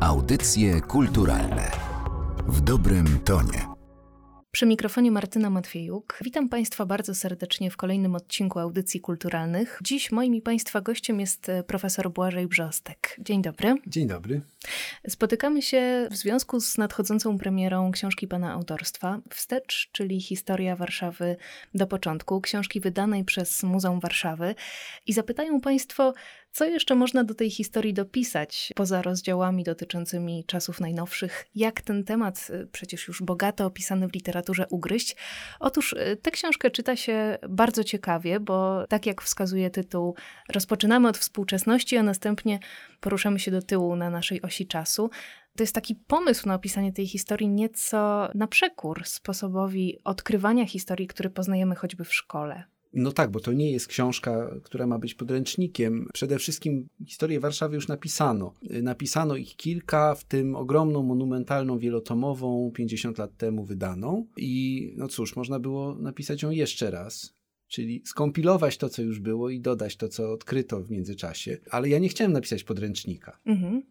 Audycje 0.00 0.80
kulturalne 0.80 1.70
w 2.48 2.60
dobrym 2.60 3.18
tonie. 3.24 3.70
Przy 4.50 4.66
mikrofonie 4.66 5.10
Martyna 5.10 5.50
Matwiejuk. 5.50 6.18
Witam 6.24 6.48
Państwa 6.48 6.86
bardzo 6.86 7.14
serdecznie 7.14 7.70
w 7.70 7.76
kolejnym 7.76 8.14
odcinku 8.14 8.58
Audycji 8.58 9.00
Kulturalnych. 9.00 9.78
Dziś 9.82 10.12
moim 10.12 10.34
i 10.34 10.42
Państwa 10.42 10.80
gościem 10.80 11.20
jest 11.20 11.48
e, 11.48 11.62
profesor 11.62 12.12
Błażej 12.12 12.46
Brzostek. 12.46 13.16
Dzień 13.18 13.42
dobry. 13.42 13.74
Dzień 13.86 14.08
dobry. 14.08 14.40
Spotykamy 15.08 15.62
się 15.62 16.08
w 16.10 16.16
związku 16.16 16.60
z 16.60 16.78
nadchodzącą 16.78 17.38
premierą 17.38 17.92
książki 17.92 18.28
pana 18.28 18.52
autorstwa 18.52 19.20
Wstecz, 19.30 19.90
czyli 19.92 20.20
Historia 20.20 20.76
Warszawy 20.76 21.36
do 21.74 21.86
początku, 21.86 22.40
książki 22.40 22.80
wydanej 22.80 23.24
przez 23.24 23.62
Muzeum 23.62 24.00
Warszawy. 24.00 24.54
I 25.06 25.12
zapytają 25.12 25.60
Państwo, 25.60 26.12
co 26.52 26.64
jeszcze 26.64 26.94
można 26.94 27.24
do 27.24 27.34
tej 27.34 27.50
historii 27.50 27.94
dopisać, 27.94 28.72
poza 28.76 29.02
rozdziałami 29.02 29.64
dotyczącymi 29.64 30.44
czasów 30.44 30.80
najnowszych? 30.80 31.46
Jak 31.54 31.80
ten 31.80 32.04
temat, 32.04 32.50
y, 32.50 32.68
przecież 32.72 33.08
już 33.08 33.22
bogato 33.22 33.66
opisany 33.66 34.08
w 34.08 34.14
literaturze, 34.14 34.66
ugryźć? 34.70 35.16
Otóż 35.60 35.92
y, 35.92 36.16
tę 36.22 36.30
książkę 36.30 36.70
czyta 36.70 36.96
się 36.96 37.38
bardzo 37.48 37.84
ciekawie, 37.84 38.40
bo 38.40 38.86
tak 38.88 39.06
jak 39.06 39.22
wskazuje 39.22 39.70
tytuł, 39.70 40.14
rozpoczynamy 40.48 41.08
od 41.08 41.18
współczesności, 41.18 41.96
a 41.96 42.02
następnie 42.02 42.58
poruszamy 43.00 43.38
się 43.38 43.50
do 43.50 43.62
tyłu 43.62 43.96
na 43.96 44.10
naszej 44.10 44.42
osi 44.42 44.66
czasu. 44.66 45.10
To 45.56 45.62
jest 45.62 45.74
taki 45.74 45.94
pomysł 45.94 46.48
na 46.48 46.54
opisanie 46.54 46.92
tej 46.92 47.06
historii 47.06 47.48
nieco 47.48 48.30
na 48.34 48.46
przekór 48.46 49.02
sposobowi 49.04 49.98
odkrywania 50.04 50.66
historii, 50.66 51.06
który 51.06 51.30
poznajemy 51.30 51.74
choćby 51.74 52.04
w 52.04 52.14
szkole. 52.14 52.64
No 52.92 53.12
tak, 53.12 53.30
bo 53.30 53.40
to 53.40 53.52
nie 53.52 53.72
jest 53.72 53.86
książka, 53.86 54.54
która 54.62 54.86
ma 54.86 54.98
być 54.98 55.14
podręcznikiem. 55.14 56.08
Przede 56.12 56.38
wszystkim 56.38 56.88
historię 57.06 57.40
Warszawy 57.40 57.74
już 57.74 57.88
napisano. 57.88 58.54
Napisano 58.82 59.36
ich 59.36 59.56
kilka, 59.56 60.14
w 60.14 60.24
tym 60.24 60.56
ogromną, 60.56 61.02
monumentalną, 61.02 61.78
wielotomową, 61.78 62.70
50 62.74 63.18
lat 63.18 63.36
temu 63.36 63.64
wydaną. 63.64 64.26
I 64.36 64.92
no 64.96 65.08
cóż, 65.08 65.36
można 65.36 65.60
było 65.60 65.94
napisać 65.94 66.42
ją 66.42 66.50
jeszcze 66.50 66.90
raz. 66.90 67.34
Czyli 67.68 68.02
skompilować 68.04 68.78
to, 68.78 68.88
co 68.88 69.02
już 69.02 69.20
było 69.20 69.50
i 69.50 69.60
dodać 69.60 69.96
to, 69.96 70.08
co 70.08 70.32
odkryto 70.32 70.80
w 70.80 70.90
międzyczasie. 70.90 71.58
Ale 71.70 71.88
ja 71.88 71.98
nie 71.98 72.08
chciałem 72.08 72.32
napisać 72.32 72.64
podręcznika. 72.64 73.38
Mhm. 73.46 73.82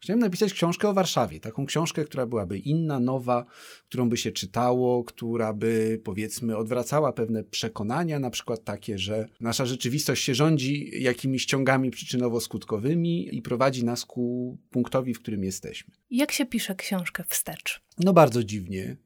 Chciałem 0.00 0.20
napisać 0.20 0.52
książkę 0.52 0.88
o 0.88 0.94
Warszawie, 0.94 1.40
taką 1.40 1.66
książkę, 1.66 2.04
która 2.04 2.26
byłaby 2.26 2.58
inna, 2.58 3.00
nowa, 3.00 3.44
którą 3.88 4.08
by 4.08 4.16
się 4.16 4.32
czytało, 4.32 5.04
która 5.04 5.52
by 5.52 6.00
powiedzmy 6.04 6.56
odwracała 6.56 7.12
pewne 7.12 7.44
przekonania, 7.44 8.18
na 8.18 8.30
przykład 8.30 8.64
takie, 8.64 8.98
że 8.98 9.28
nasza 9.40 9.66
rzeczywistość 9.66 10.24
się 10.24 10.34
rządzi 10.34 10.90
jakimiś 11.02 11.44
ciągami 11.44 11.90
przyczynowo-skutkowymi 11.90 13.28
i 13.32 13.42
prowadzi 13.42 13.84
nas 13.84 14.04
ku 14.04 14.58
punktowi, 14.70 15.14
w 15.14 15.20
którym 15.20 15.44
jesteśmy. 15.44 15.94
Jak 16.10 16.32
się 16.32 16.46
pisze 16.46 16.74
książkę 16.74 17.24
wstecz? 17.28 17.80
No 17.98 18.12
bardzo 18.12 18.44
dziwnie. 18.44 18.96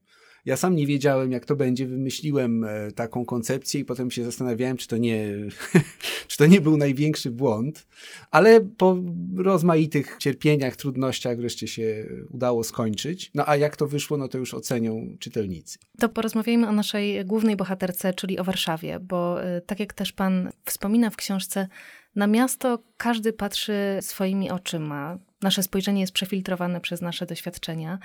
Ja 0.44 0.56
sam 0.56 0.76
nie 0.76 0.86
wiedziałem, 0.86 1.32
jak 1.32 1.44
to 1.44 1.56
będzie. 1.56 1.86
Wymyśliłem 1.86 2.64
e, 2.64 2.92
taką 2.92 3.24
koncepcję 3.24 3.80
i 3.80 3.84
potem 3.84 4.10
się 4.10 4.24
zastanawiałem, 4.24 4.76
czy 4.76 4.88
to 4.88 4.96
nie, 4.96 5.28
czy 6.28 6.36
to 6.36 6.46
nie 6.46 6.60
był 6.60 6.76
największy 6.76 7.30
błąd. 7.30 7.86
Ale 8.30 8.60
po 8.60 8.96
rozmaitych 9.36 10.16
cierpieniach, 10.18 10.76
trudnościach 10.76 11.36
wreszcie 11.36 11.68
się 11.68 12.08
udało 12.30 12.64
skończyć. 12.64 13.30
No 13.34 13.48
a 13.48 13.56
jak 13.56 13.76
to 13.76 13.86
wyszło, 13.86 14.16
no 14.16 14.28
to 14.28 14.38
już 14.38 14.54
ocenią 14.54 15.16
czytelnicy. 15.18 15.78
To 15.98 16.08
porozmawiajmy 16.08 16.68
o 16.68 16.72
naszej 16.72 17.24
głównej 17.24 17.56
bohaterce, 17.56 18.14
czyli 18.14 18.38
o 18.38 18.44
Warszawie, 18.44 19.00
bo 19.00 19.44
e, 19.44 19.60
tak 19.60 19.80
jak 19.80 19.94
też 19.94 20.12
pan 20.12 20.50
wspomina 20.64 21.10
w 21.10 21.16
książce, 21.16 21.68
na 22.16 22.26
miasto 22.26 22.78
każdy 22.96 23.32
patrzy 23.32 23.74
swoimi 24.00 24.50
oczyma. 24.50 25.18
Nasze 25.42 25.62
spojrzenie 25.62 26.00
jest 26.00 26.12
przefiltrowane 26.12 26.80
przez 26.80 27.00
nasze 27.00 27.26
doświadczenia. 27.26 27.98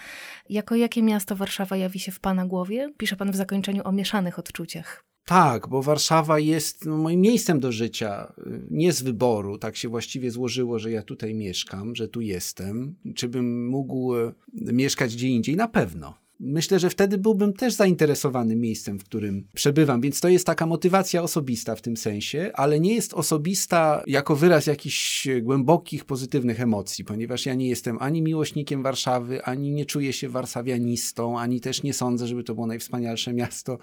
Jako 0.49 0.75
jakie 0.75 1.03
miasto 1.03 1.35
Warszawa 1.35 1.77
jawi 1.77 1.99
się 1.99 2.11
w 2.11 2.19
Pana 2.19 2.45
głowie? 2.45 2.93
Pisze 2.97 3.15
Pan 3.15 3.31
w 3.31 3.35
zakończeniu 3.35 3.81
o 3.85 3.91
mieszanych 3.91 4.39
odczuciach. 4.39 5.03
Tak, 5.25 5.67
bo 5.67 5.81
Warszawa 5.81 6.39
jest 6.39 6.85
no, 6.85 6.97
moim 6.97 7.21
miejscem 7.21 7.59
do 7.59 7.71
życia, 7.71 8.33
nie 8.69 8.93
z 8.93 9.01
wyboru. 9.01 9.57
Tak 9.57 9.75
się 9.75 9.89
właściwie 9.89 10.31
złożyło, 10.31 10.79
że 10.79 10.91
ja 10.91 11.03
tutaj 11.03 11.35
mieszkam, 11.35 11.95
że 11.95 12.07
tu 12.07 12.21
jestem. 12.21 12.95
Czy 13.15 13.27
bym 13.27 13.67
mógł 13.67 14.15
e, 14.15 14.33
mieszkać 14.53 15.15
gdzie 15.15 15.27
indziej? 15.27 15.55
Na 15.55 15.67
pewno 15.67 16.26
myślę, 16.39 16.79
że 16.79 16.89
wtedy 16.89 17.17
byłbym 17.17 17.53
też 17.53 17.73
zainteresowany 17.73 18.55
miejscem, 18.55 18.99
w 18.99 19.03
którym 19.03 19.47
przebywam. 19.53 20.01
Więc 20.01 20.19
to 20.19 20.29
jest 20.29 20.45
taka 20.45 20.65
motywacja 20.65 21.23
osobista 21.23 21.75
w 21.75 21.81
tym 21.81 21.97
sensie, 21.97 22.51
ale 22.53 22.79
nie 22.79 22.95
jest 22.95 23.13
osobista 23.13 24.03
jako 24.07 24.35
wyraz 24.35 24.67
jakichś 24.67 25.27
głębokich, 25.41 26.05
pozytywnych 26.05 26.61
emocji, 26.61 27.05
ponieważ 27.05 27.45
ja 27.45 27.53
nie 27.53 27.69
jestem 27.69 27.97
ani 27.99 28.21
miłośnikiem 28.21 28.83
Warszawy, 28.83 29.43
ani 29.43 29.71
nie 29.71 29.85
czuję 29.85 30.13
się 30.13 30.29
warszawianistą, 30.29 31.39
ani 31.39 31.61
też 31.61 31.83
nie 31.83 31.93
sądzę, 31.93 32.27
żeby 32.27 32.43
to 32.43 32.55
było 32.55 32.67
najwspanialsze 32.67 33.33
miasto 33.33 33.77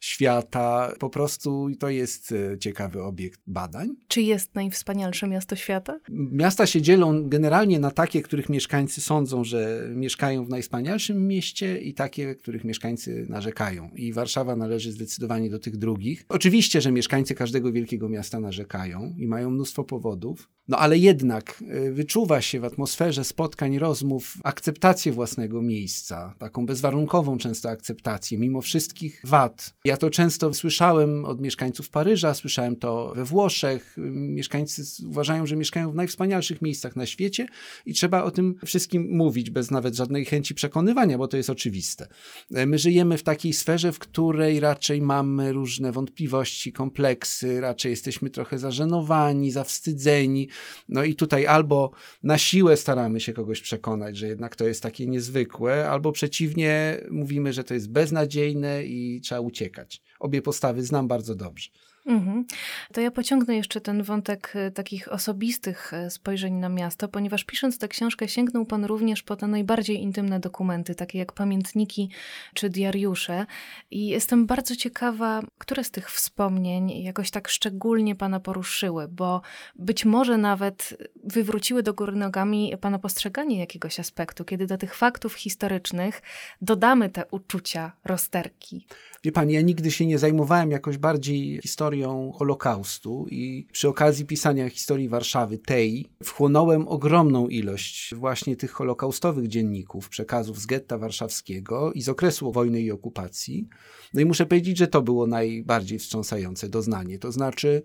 świata. 0.00 0.92
Po 0.98 1.10
prostu 1.10 1.68
to 1.78 1.88
jest 1.88 2.32
e, 2.32 2.58
ciekawy 2.58 3.02
obiekt 3.02 3.40
badań. 3.46 3.88
Czy 4.08 4.22
jest 4.22 4.54
najwspanialsze 4.54 5.28
miasto 5.28 5.56
świata? 5.56 6.00
Miasta 6.10 6.66
się 6.66 6.82
dzielą 6.82 7.28
generalnie 7.28 7.78
na 7.78 7.90
takie, 7.90 8.22
których 8.22 8.48
mieszkańcy 8.48 9.00
sądzą, 9.00 9.44
że 9.44 9.88
mieszkają 9.94 10.44
w 10.44 10.48
najwspanialszym 10.48 11.26
mieście 11.26 11.78
i 11.78 11.94
takie, 11.94 12.34
których 12.34 12.64
mieszkańcy 12.64 13.26
narzekają. 13.28 13.90
I 13.96 14.12
Warszawa 14.12 14.56
należy 14.56 14.92
zdecydowanie 14.92 15.50
do 15.50 15.58
tych 15.58 15.76
drugich. 15.76 16.24
Oczywiście, 16.28 16.80
że 16.80 16.92
mieszkańcy 16.92 17.34
każdego 17.34 17.72
wielkiego 17.72 18.08
miasta 18.08 18.40
narzekają 18.40 19.14
i 19.18 19.26
mają 19.26 19.50
mnóstwo 19.50 19.84
powodów, 19.84 20.48
no 20.68 20.78
ale 20.78 20.98
jednak 20.98 21.62
e, 21.68 21.90
wyczuwa 21.90 22.40
się 22.40 22.60
w 22.60 22.64
atmosferze 22.64 23.24
spotkań, 23.24 23.78
rozmów 23.78 24.36
akceptację 24.44 25.12
własnego 25.12 25.62
miejsca, 25.62 26.34
taką 26.38 26.66
bezwarunkową 26.66 27.38
często 27.38 27.70
akceptację, 27.70 28.38
mimo 28.38 28.60
wszystkich 28.60 29.20
wad. 29.24 29.74
Ja 29.86 29.96
to 29.96 30.10
często 30.10 30.54
słyszałem 30.54 31.24
od 31.24 31.40
mieszkańców 31.40 31.90
Paryża, 31.90 32.34
słyszałem 32.34 32.76
to 32.76 33.12
we 33.16 33.24
Włoszech. 33.24 33.96
Mieszkańcy 34.12 34.82
uważają, 35.06 35.46
że 35.46 35.56
mieszkają 35.56 35.92
w 35.92 35.94
najwspanialszych 35.94 36.62
miejscach 36.62 36.96
na 36.96 37.06
świecie 37.06 37.46
i 37.86 37.94
trzeba 37.94 38.22
o 38.22 38.30
tym 38.30 38.54
wszystkim 38.66 39.08
mówić, 39.10 39.50
bez 39.50 39.70
nawet 39.70 39.96
żadnej 39.96 40.24
chęci 40.24 40.54
przekonywania, 40.54 41.18
bo 41.18 41.28
to 41.28 41.36
jest 41.36 41.50
oczywiste. 41.50 42.06
E, 42.54 42.66
my 42.66 42.78
żyjemy 42.78 43.18
w 43.18 43.22
takiej 43.22 43.52
sferze, 43.52 43.92
w 43.92 43.98
której 43.98 44.60
raczej 44.60 45.02
mamy 45.02 45.52
różne 45.52 45.92
wątpliwości, 45.92 46.72
kompleksy, 46.72 47.60
raczej 47.60 47.90
jesteśmy 47.90 48.30
trochę 48.30 48.58
zażenowani, 48.58 49.50
zawstydzeni. 49.50 50.48
No 50.88 51.04
i 51.04 51.14
tutaj 51.14 51.46
albo 51.46 51.90
na 52.22 52.38
siłę 52.38 52.76
staramy 52.76 53.20
się 53.20 53.32
kogoś 53.32 53.60
przekonać, 53.60 54.16
że 54.16 54.26
jednak 54.26 54.56
to 54.56 54.64
jest 54.66 54.82
takie 54.82 55.06
niezwykłe, 55.06 55.90
albo 55.90 56.12
przeciwnie, 56.12 57.00
mówimy, 57.10 57.52
że 57.52 57.64
to 57.64 57.74
jest 57.74 57.90
beznadziejne 57.90 58.84
i 58.84 59.20
trzeba 59.20 59.40
uciekać. 59.40 59.73
Obie 60.20 60.42
postawy 60.42 60.82
znam 60.82 61.08
bardzo 61.08 61.34
dobrze. 61.34 61.70
Mhm. 62.06 62.44
To 62.92 63.00
ja 63.00 63.10
pociągnę 63.10 63.56
jeszcze 63.56 63.80
ten 63.80 64.02
wątek 64.02 64.52
e, 64.54 64.70
takich 64.70 65.12
osobistych 65.12 65.92
e, 65.94 66.10
spojrzeń 66.10 66.54
na 66.54 66.68
miasto, 66.68 67.08
ponieważ 67.08 67.44
pisząc 67.44 67.78
tę 67.78 67.88
książkę 67.88 68.28
sięgnął 68.28 68.66
Pan 68.66 68.84
również 68.84 69.22
po 69.22 69.36
te 69.36 69.46
najbardziej 69.46 70.02
intymne 70.02 70.40
dokumenty, 70.40 70.94
takie 70.94 71.18
jak 71.18 71.32
pamiętniki 71.32 72.10
czy 72.54 72.70
diariusze. 72.70 73.46
I 73.90 74.06
jestem 74.06 74.46
bardzo 74.46 74.76
ciekawa, 74.76 75.42
które 75.58 75.84
z 75.84 75.90
tych 75.90 76.10
wspomnień 76.10 77.02
jakoś 77.02 77.30
tak 77.30 77.48
szczególnie 77.48 78.14
Pana 78.14 78.40
poruszyły, 78.40 79.08
bo 79.08 79.40
być 79.76 80.04
może 80.04 80.38
nawet 80.38 80.96
wywróciły 81.24 81.82
do 81.82 81.94
góry 81.94 82.12
nogami 82.12 82.74
Pana 82.80 82.98
postrzeganie 82.98 83.58
jakiegoś 83.58 84.00
aspektu, 84.00 84.44
kiedy 84.44 84.66
do 84.66 84.78
tych 84.78 84.94
faktów 84.94 85.34
historycznych 85.34 86.22
dodamy 86.60 87.10
te 87.10 87.24
uczucia 87.30 87.92
rozterki. 88.04 88.86
Wie 89.24 89.32
Pani, 89.32 89.54
ja 89.54 89.60
nigdy 89.60 89.90
się 89.90 90.06
nie 90.06 90.18
zajmowałem 90.18 90.70
jakoś 90.70 90.98
bardziej 90.98 91.60
historią 91.62 91.93
historią 91.94 92.32
Holokaustu 92.32 93.26
i 93.30 93.66
przy 93.72 93.88
okazji 93.88 94.26
pisania 94.26 94.70
historii 94.70 95.08
Warszawy, 95.08 95.58
tej, 95.58 96.06
wchłonąłem 96.24 96.88
ogromną 96.88 97.48
ilość 97.48 98.14
właśnie 98.14 98.56
tych 98.56 98.70
holokaustowych 98.70 99.48
dzienników, 99.48 100.08
przekazów 100.08 100.60
z 100.60 100.66
getta 100.66 100.98
warszawskiego 100.98 101.92
i 101.92 102.02
z 102.02 102.08
okresu 102.08 102.52
wojny 102.52 102.80
i 102.80 102.90
okupacji. 102.90 103.68
No 104.14 104.20
i 104.20 104.24
muszę 104.24 104.46
powiedzieć, 104.46 104.78
że 104.78 104.86
to 104.86 105.02
było 105.02 105.26
najbardziej 105.26 105.98
wstrząsające 105.98 106.68
doznanie. 106.68 107.18
To 107.18 107.32
znaczy, 107.32 107.82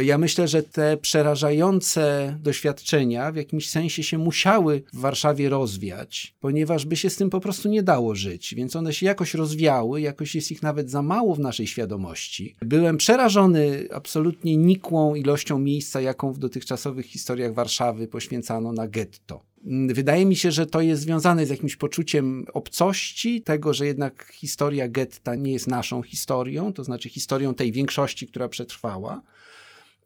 ja 0.00 0.18
myślę, 0.18 0.48
że 0.48 0.62
te 0.62 0.96
przerażające 0.96 2.36
doświadczenia 2.42 3.32
w 3.32 3.36
jakimś 3.36 3.70
sensie 3.70 4.02
się 4.02 4.18
musiały 4.18 4.82
w 4.92 5.00
Warszawie 5.00 5.48
rozwiać, 5.48 6.34
ponieważ 6.40 6.86
by 6.86 6.96
się 6.96 7.10
z 7.10 7.16
tym 7.16 7.30
po 7.30 7.40
prostu 7.40 7.68
nie 7.68 7.82
dało 7.82 8.14
żyć, 8.14 8.54
więc 8.54 8.76
one 8.76 8.92
się 8.92 9.06
jakoś 9.06 9.34
rozwiały, 9.34 10.00
jakoś 10.00 10.34
jest 10.34 10.52
ich 10.52 10.62
nawet 10.62 10.90
za 10.90 11.02
mało 11.02 11.34
w 11.34 11.40
naszej 11.40 11.66
świadomości. 11.66 12.56
Byłem 12.60 12.96
przerażony 12.96 13.88
absolutnie 13.92 14.56
nikłą 14.56 15.14
ilością 15.14 15.58
miejsca, 15.58 16.00
jaką 16.00 16.32
w 16.32 16.38
dotychczasowych 16.38 17.06
historiach 17.06 17.54
Warszawy 17.54 18.08
poświęcano 18.08 18.72
na 18.72 18.88
getto. 18.88 19.42
Wydaje 19.88 20.26
mi 20.26 20.36
się, 20.36 20.52
że 20.52 20.66
to 20.66 20.80
jest 20.80 21.02
związane 21.02 21.46
z 21.46 21.50
jakimś 21.50 21.76
poczuciem 21.76 22.44
obcości, 22.52 23.42
tego, 23.42 23.74
że 23.74 23.86
jednak 23.86 24.32
historia 24.32 24.88
getta 24.88 25.34
nie 25.34 25.52
jest 25.52 25.66
naszą 25.66 26.02
historią, 26.02 26.72
to 26.72 26.84
znaczy 26.84 27.08
historią 27.08 27.54
tej 27.54 27.72
większości, 27.72 28.26
która 28.26 28.48
przetrwała 28.48 29.22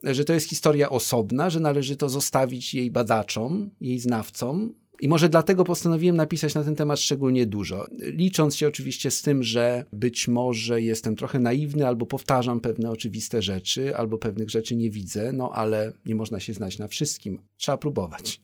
że 0.03 0.25
to 0.25 0.33
jest 0.33 0.49
historia 0.49 0.89
osobna, 0.89 1.49
że 1.49 1.59
należy 1.59 1.95
to 1.95 2.09
zostawić 2.09 2.73
jej 2.73 2.91
badaczom, 2.91 3.69
jej 3.81 3.99
znawcom, 3.99 4.73
I 4.99 5.07
może 5.07 5.29
dlatego 5.29 5.63
postanowiłem 5.63 6.15
napisać 6.15 6.55
na 6.55 6.63
ten 6.63 6.75
temat 6.75 6.99
szczególnie 6.99 7.45
dużo. 7.45 7.85
Licząc 7.99 8.55
się 8.55 8.67
oczywiście 8.67 9.11
z 9.11 9.21
tym, 9.21 9.43
że 9.43 9.85
być 9.93 10.27
może 10.27 10.81
jestem 10.81 11.15
trochę 11.15 11.39
naiwny, 11.39 11.87
albo 11.87 12.05
powtarzam 12.05 12.59
pewne 12.59 12.91
oczywiste 12.91 13.41
rzeczy, 13.41 13.97
albo 13.97 14.17
pewnych 14.17 14.49
rzeczy 14.49 14.75
nie 14.75 14.89
widzę, 14.89 15.31
no 15.33 15.51
ale 15.53 15.93
nie 16.05 16.15
można 16.15 16.39
się 16.39 16.53
znać 16.53 16.79
na 16.79 16.87
wszystkim. 16.87 17.39
Trzeba 17.57 17.77
próbować. 17.77 18.41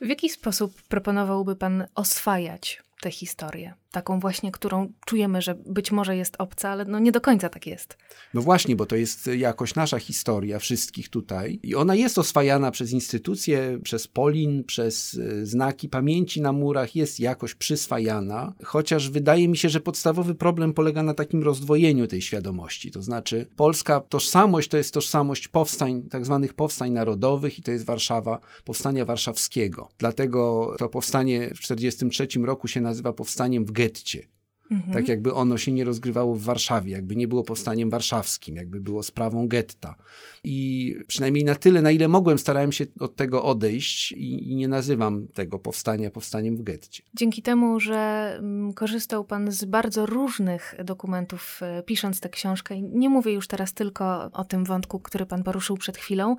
W 0.00 0.08
jaki 0.08 0.28
sposób 0.28 0.82
proponowałby 0.88 1.56
Pan 1.56 1.86
oswajać 1.94 2.82
tę 3.00 3.10
historię? 3.10 3.74
Taką 3.90 4.20
właśnie, 4.20 4.52
którą 4.52 4.92
czujemy, 5.06 5.42
że 5.42 5.54
być 5.54 5.92
może 5.92 6.16
jest 6.16 6.34
obca, 6.38 6.68
ale 6.68 6.84
no 6.84 6.98
nie 6.98 7.12
do 7.12 7.20
końca 7.20 7.48
tak 7.48 7.66
jest. 7.66 7.96
No 8.34 8.40
właśnie, 8.40 8.76
bo 8.76 8.86
to 8.86 8.96
jest 8.96 9.26
jakoś 9.26 9.74
nasza 9.74 9.98
historia 9.98 10.58
wszystkich 10.58 11.08
tutaj 11.08 11.60
i 11.62 11.74
ona 11.74 11.94
jest 11.94 12.18
oswajana 12.18 12.70
przez 12.70 12.92
instytucje, 12.92 13.78
przez 13.82 14.08
Polin, 14.08 14.64
przez 14.64 15.20
e, 15.42 15.46
znaki 15.46 15.88
pamięci 15.88 16.40
na 16.40 16.52
murach, 16.52 16.96
jest 16.96 17.20
jakoś 17.20 17.54
przyswajana, 17.54 18.52
chociaż 18.64 19.10
wydaje 19.10 19.48
mi 19.48 19.56
się, 19.56 19.68
że 19.68 19.80
podstawowy 19.80 20.34
problem 20.34 20.74
polega 20.74 21.02
na 21.02 21.14
takim 21.14 21.42
rozdwojeniu 21.42 22.06
tej 22.06 22.22
świadomości, 22.22 22.90
to 22.90 23.02
znaczy 23.02 23.46
polska 23.56 24.00
tożsamość 24.00 24.68
to 24.68 24.76
jest 24.76 24.94
tożsamość 24.94 25.48
powstań, 25.48 26.02
tak 26.02 26.24
zwanych 26.24 26.54
powstań 26.54 26.92
narodowych 26.92 27.58
i 27.58 27.62
to 27.62 27.70
jest 27.70 27.84
Warszawa, 27.84 28.38
powstania 28.64 29.04
warszawskiego. 29.04 29.88
Dlatego 29.98 30.74
to 30.78 30.88
powstanie 30.88 31.48
w 31.48 31.60
1943 31.60 32.46
roku 32.46 32.68
się 32.68 32.80
nazywa 32.80 33.12
powstaniem 33.12 33.64
w 33.64 33.72
getcie. 33.80 34.29
Mhm. 34.70 34.94
Tak 34.94 35.08
jakby 35.08 35.34
ono 35.34 35.58
się 35.58 35.72
nie 35.72 35.84
rozgrywało 35.84 36.34
w 36.34 36.42
Warszawie, 36.42 36.92
jakby 36.92 37.16
nie 37.16 37.28
było 37.28 37.44
powstaniem 37.44 37.90
warszawskim, 37.90 38.56
jakby 38.56 38.80
było 38.80 39.02
sprawą 39.02 39.48
getta. 39.48 39.94
I 40.44 40.96
przynajmniej 41.06 41.44
na 41.44 41.54
tyle, 41.54 41.82
na 41.82 41.90
ile 41.90 42.08
mogłem, 42.08 42.38
starałem 42.38 42.72
się 42.72 42.86
od 43.00 43.16
tego 43.16 43.44
odejść 43.44 44.12
i, 44.12 44.52
i 44.52 44.56
nie 44.56 44.68
nazywam 44.68 45.28
tego 45.28 45.58
powstania 45.58 46.10
powstaniem 46.10 46.56
w 46.56 46.62
getcie. 46.62 47.02
Dzięki 47.14 47.42
temu, 47.42 47.80
że 47.80 48.32
mm, 48.38 48.72
korzystał 48.72 49.24
Pan 49.24 49.52
z 49.52 49.64
bardzo 49.64 50.06
różnych 50.06 50.74
dokumentów, 50.84 51.60
e, 51.62 51.82
pisząc 51.82 52.20
tę 52.20 52.28
książkę, 52.28 52.82
nie 52.82 53.08
mówię 53.08 53.32
już 53.32 53.48
teraz 53.48 53.74
tylko 53.74 54.30
o 54.32 54.44
tym 54.44 54.64
wątku, 54.64 55.00
który 55.00 55.26
Pan 55.26 55.42
poruszył 55.42 55.76
przed 55.76 55.96
chwilą, 55.96 56.36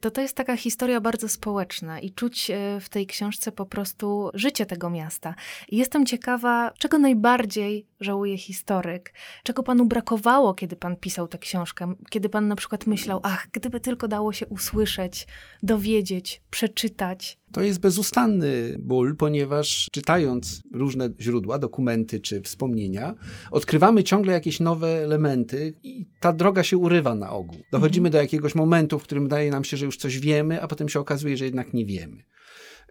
to 0.00 0.10
to 0.10 0.20
jest 0.20 0.36
taka 0.36 0.56
historia 0.56 1.00
bardzo 1.00 1.28
społeczna 1.28 2.00
i 2.00 2.10
czuć 2.10 2.50
e, 2.50 2.80
w 2.80 2.88
tej 2.88 3.06
książce 3.06 3.52
po 3.52 3.66
prostu 3.66 4.30
życie 4.34 4.66
tego 4.66 4.90
miasta. 4.90 5.34
I 5.68 5.76
jestem 5.76 6.06
ciekawa, 6.06 6.72
czego 6.78 6.98
najbardziej 6.98 7.71
żałuje 8.00 8.38
historyk, 8.38 9.14
czego 9.44 9.62
Panu 9.62 9.86
brakowało, 9.86 10.54
kiedy 10.54 10.76
Pan 10.76 10.96
pisał 10.96 11.28
tę 11.28 11.38
książkę, 11.38 11.94
kiedy 12.10 12.28
Pan 12.28 12.48
na 12.48 12.56
przykład 12.56 12.86
myślał, 12.86 13.20
ach, 13.22 13.48
gdyby 13.52 13.80
tylko 13.80 14.08
dało 14.08 14.32
się 14.32 14.46
usłyszeć, 14.46 15.26
dowiedzieć, 15.62 16.42
przeczytać. 16.50 17.38
To 17.52 17.62
jest 17.62 17.80
bezustanny 17.80 18.76
ból, 18.78 19.16
ponieważ 19.16 19.88
czytając 19.92 20.62
różne 20.72 21.10
źródła, 21.20 21.58
dokumenty 21.58 22.20
czy 22.20 22.40
wspomnienia, 22.40 23.14
odkrywamy 23.50 24.04
ciągle 24.04 24.32
jakieś 24.32 24.60
nowe 24.60 24.88
elementy 24.88 25.74
i 25.82 26.06
ta 26.20 26.32
droga 26.32 26.62
się 26.62 26.76
urywa 26.78 27.14
na 27.14 27.30
ogół. 27.30 27.58
Dochodzimy 27.72 28.08
mhm. 28.08 28.12
do 28.12 28.18
jakiegoś 28.18 28.54
momentu, 28.54 28.98
w 28.98 29.02
którym 29.02 29.24
wydaje 29.24 29.50
nam 29.50 29.64
się, 29.64 29.76
że 29.76 29.86
już 29.86 29.96
coś 29.96 30.18
wiemy, 30.18 30.62
a 30.62 30.68
potem 30.68 30.88
się 30.88 31.00
okazuje, 31.00 31.36
że 31.36 31.44
jednak 31.44 31.74
nie 31.74 31.86
wiemy. 31.86 32.22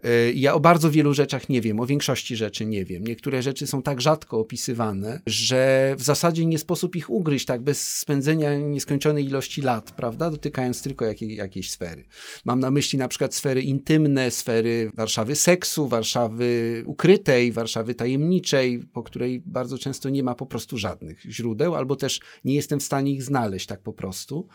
Y, 0.04 0.32
ja 0.36 0.54
o 0.54 0.60
bardzo 0.60 0.90
wielu 0.90 1.14
rzeczach 1.14 1.48
nie 1.48 1.60
wiem, 1.60 1.80
o 1.80 1.86
większości 1.86 2.36
rzeczy 2.36 2.66
nie 2.66 2.84
wiem. 2.84 3.04
Niektóre 3.04 3.42
rzeczy 3.42 3.66
są 3.66 3.82
tak 3.82 4.00
rzadko 4.00 4.38
opisywane, 4.38 5.20
że 5.26 5.94
w 5.98 6.02
zasadzie 6.02 6.46
nie 6.46 6.58
sposób 6.58 6.96
ich 6.96 7.10
ugryźć 7.10 7.46
tak 7.46 7.62
bez 7.62 7.98
spędzenia 7.98 8.58
nieskończonej 8.58 9.24
ilości 9.24 9.62
lat, 9.62 9.92
prawda? 9.92 10.30
Dotykając 10.30 10.82
tylko 10.82 11.04
jakiej, 11.04 11.36
jakiejś 11.36 11.70
sfery. 11.70 12.04
Mam 12.44 12.60
na 12.60 12.70
myśli 12.70 12.98
na 12.98 13.08
przykład 13.08 13.34
sfery 13.34 13.62
intymne, 13.62 14.30
sfery 14.30 14.90
Warszawy 14.94 15.36
seksu, 15.36 15.88
Warszawy 15.88 16.82
ukrytej, 16.86 17.52
Warszawy 17.52 17.94
tajemniczej, 17.94 18.78
po 18.92 19.02
której 19.02 19.42
bardzo 19.46 19.78
często 19.78 20.08
nie 20.08 20.22
ma 20.22 20.34
po 20.34 20.46
prostu 20.46 20.78
żadnych 20.78 21.20
źródeł, 21.20 21.74
albo 21.74 21.96
też 21.96 22.20
nie 22.44 22.54
jestem 22.54 22.80
w 22.80 22.82
stanie 22.82 23.12
ich 23.12 23.22
znaleźć 23.22 23.66
tak 23.66 23.80
po 23.80 23.92
prostu. 23.92 24.48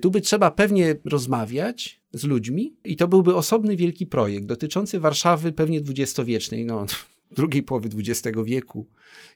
Tu 0.00 0.10
by 0.10 0.20
trzeba 0.20 0.50
pewnie 0.50 0.96
rozmawiać 1.04 2.00
z 2.12 2.24
ludźmi 2.24 2.76
i 2.84 2.96
to 2.96 3.08
byłby 3.08 3.34
osobny 3.34 3.76
wielki 3.76 4.06
projekt 4.06 4.46
dotyczący 4.46 5.00
Warszawy 5.00 5.52
pewnie 5.52 5.80
dwudziestowiecznej, 5.80 6.64
no 6.64 6.86
drugiej 7.36 7.62
połowy 7.62 7.88
XX 7.96 8.38
wieku 8.44 8.86